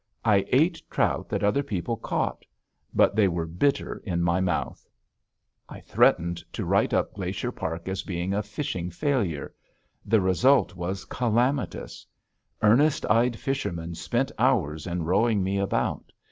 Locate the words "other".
1.43-1.61